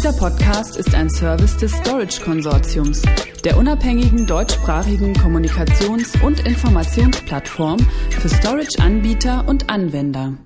[0.00, 3.02] Dieser Podcast ist ein Service des Storage Konsortiums,
[3.44, 10.38] der unabhängigen deutschsprachigen Kommunikations- und Informationsplattform für Storage-Anbieter und Anwender.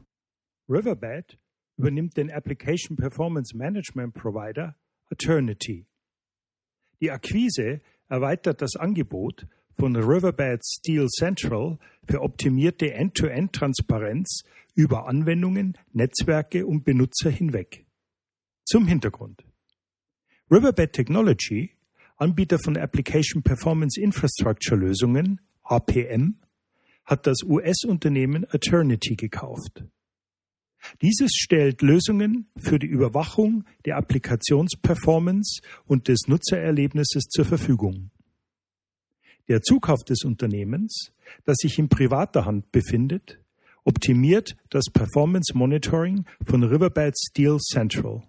[0.68, 1.38] Riverbed
[1.76, 4.74] übernimmt den Application Performance Management Provider
[5.08, 5.86] Eternity.
[7.00, 9.46] Die Akquise erweitert das Angebot
[9.78, 11.78] von Riverbed Steel Central
[12.08, 14.42] für optimierte End-to-End-Transparenz
[14.74, 17.83] über Anwendungen, Netzwerke und Benutzer hinweg.
[18.64, 19.44] Zum Hintergrund.
[20.50, 21.72] Riverbed Technology,
[22.16, 26.40] Anbieter von Application Performance Infrastructure Lösungen, APM,
[27.04, 29.84] hat das US-Unternehmen Eternity gekauft.
[31.02, 38.10] Dieses stellt Lösungen für die Überwachung der Applikationsperformance und des Nutzererlebnisses zur Verfügung.
[39.48, 41.12] Der Zukauf des Unternehmens,
[41.44, 43.40] das sich in privater Hand befindet,
[43.84, 48.22] optimiert das Performance Monitoring von Riverbed Steel Central.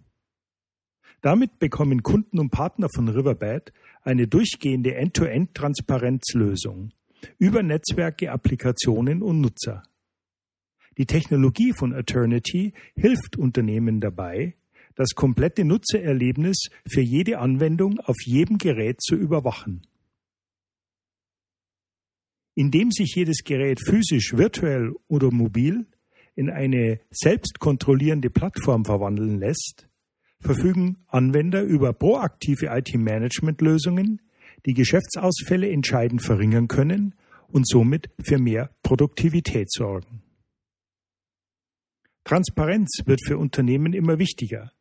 [1.26, 6.92] Damit bekommen Kunden und Partner von Riverbed eine durchgehende End-to-End-Transparenzlösung
[7.40, 9.82] über Netzwerke, Applikationen und Nutzer.
[11.00, 14.54] Die Technologie von Eternity hilft Unternehmen dabei,
[14.94, 19.82] das komplette Nutzererlebnis für jede Anwendung auf jedem Gerät zu überwachen.
[22.54, 25.88] Indem sich jedes Gerät physisch, virtuell oder mobil
[26.36, 29.90] in eine selbstkontrollierende Plattform verwandeln lässt,
[30.46, 34.22] verfügen Anwender über proaktive IT-Management-Lösungen,
[34.66, 37.16] die Geschäftsausfälle entscheidend verringern können
[37.48, 40.22] und somit für mehr Produktivität sorgen.
[42.24, 44.72] Transparenz wird für Unternehmen immer wichtiger,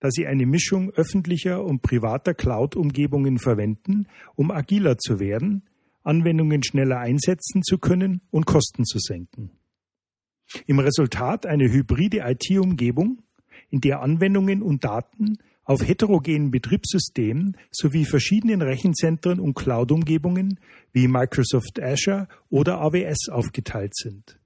[0.00, 5.62] da sie eine Mischung öffentlicher und privater Cloud-Umgebungen verwenden, um agiler zu werden,
[6.02, 9.52] Anwendungen schneller einsetzen zu können und Kosten zu senken.
[10.66, 13.22] Im Resultat eine hybride IT-Umgebung,
[13.72, 20.60] in der Anwendungen und Daten auf heterogenen Betriebssystemen sowie verschiedenen Rechenzentren und Cloud-Umgebungen
[20.92, 24.38] wie Microsoft Azure oder AWS aufgeteilt sind.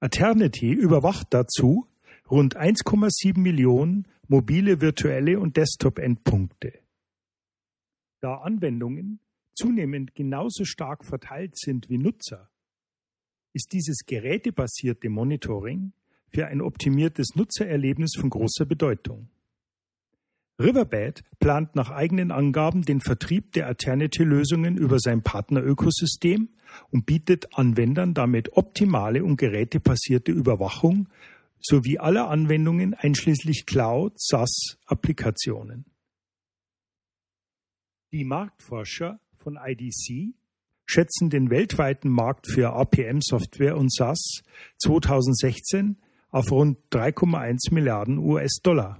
[0.00, 1.86] Eternity überwacht dazu
[2.28, 6.80] rund 1,7 Millionen mobile virtuelle und Desktop-Endpunkte.
[8.20, 9.20] Da Anwendungen
[9.54, 12.50] zunehmend genauso stark verteilt sind wie Nutzer,
[13.52, 15.92] ist dieses gerätebasierte Monitoring
[16.32, 19.28] für ein optimiertes Nutzererlebnis von großer Bedeutung.
[20.58, 26.48] Riverbed plant nach eigenen Angaben den Vertrieb der Eternity-Lösungen über sein Partnerökosystem
[26.90, 31.08] und bietet Anwendern damit optimale und gerätebasierte Überwachung
[31.60, 35.84] sowie aller Anwendungen einschließlich Cloud, SaaS-Applikationen.
[38.12, 40.34] Die Marktforscher von IDC
[40.86, 44.42] schätzen den weltweiten Markt für APM-Software und SaaS
[44.78, 45.96] 2016
[46.32, 48.98] auf rund 3,1 Milliarden US-Dollar.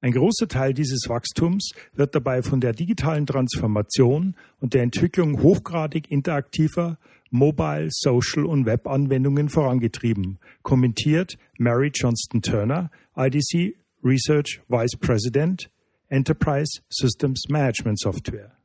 [0.00, 6.10] Ein großer Teil dieses Wachstums wird dabei von der digitalen Transformation und der Entwicklung hochgradig
[6.10, 6.98] interaktiver
[7.30, 15.70] Mobile, Social und Web-Anwendungen vorangetrieben, kommentiert Mary Johnston Turner, IDC Research Vice President,
[16.08, 18.56] Enterprise Systems Management Software.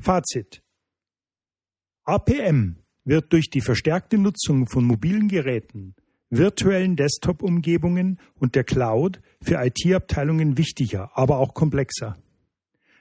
[0.00, 0.62] Fazit.
[2.04, 5.94] APM wird durch die verstärkte Nutzung von mobilen Geräten
[6.30, 12.16] virtuellen Desktop-Umgebungen und der Cloud für IT-Abteilungen wichtiger, aber auch komplexer.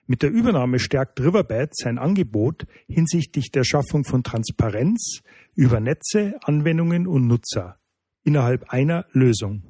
[0.06, 5.22] Mit der Übernahme stärkt Riverbed sein Angebot hinsichtlich der Schaffung von Transparenz
[5.54, 7.78] über Netze, Anwendungen und Nutzer
[8.24, 9.64] innerhalb einer Lösung.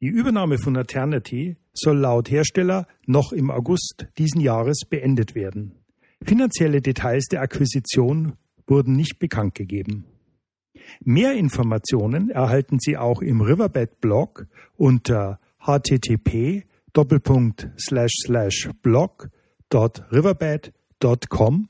[0.00, 5.72] Die Übernahme von Eternity soll laut Hersteller noch im August diesen Jahres beendet werden.
[6.24, 8.34] Finanzielle Details der Akquisition
[8.66, 10.04] wurden nicht bekannt gegeben.
[11.04, 14.46] Mehr Informationen erhalten Sie auch im Riverbed Blog
[14.76, 16.64] unter http
[18.82, 21.68] blog.riverbed.com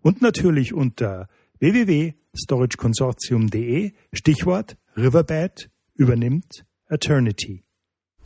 [0.00, 7.62] und natürlich unter www.storageconsortium.de Stichwort Riverbed übernimmt Eternity.